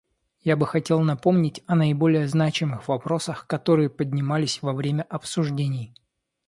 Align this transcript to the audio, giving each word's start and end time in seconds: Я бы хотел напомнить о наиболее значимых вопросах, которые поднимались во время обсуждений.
Я 0.43 0.55
бы 0.57 0.65
хотел 0.65 1.01
напомнить 1.01 1.63
о 1.67 1.75
наиболее 1.75 2.27
значимых 2.27 2.87
вопросах, 2.87 3.45
которые 3.45 3.87
поднимались 3.91 4.63
во 4.63 4.73
время 4.73 5.03
обсуждений. 5.03 5.93